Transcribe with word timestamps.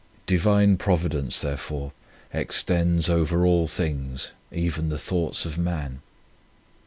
Divine 0.25 0.77
Providence, 0.77 1.41
therefore, 1.41 1.91
extends 2.33 3.07
over 3.07 3.45
all 3.45 3.67
things, 3.67 4.31
even 4.51 4.89
the 4.89 4.97
thoughts 4.97 5.45
of 5.45 5.59
man. 5.59 6.01